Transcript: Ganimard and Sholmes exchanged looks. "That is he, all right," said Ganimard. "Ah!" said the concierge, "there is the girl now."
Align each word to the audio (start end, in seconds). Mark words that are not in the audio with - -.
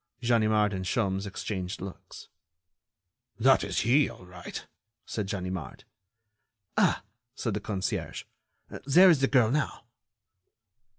Ganimard 0.23 0.73
and 0.73 0.83
Sholmes 0.83 1.27
exchanged 1.27 1.79
looks. 1.79 2.27
"That 3.37 3.63
is 3.63 3.81
he, 3.81 4.09
all 4.09 4.25
right," 4.25 4.65
said 5.05 5.27
Ganimard. 5.27 5.83
"Ah!" 6.75 7.03
said 7.35 7.53
the 7.53 7.59
concierge, 7.59 8.23
"there 8.87 9.11
is 9.11 9.21
the 9.21 9.27
girl 9.27 9.51
now." 9.51 9.83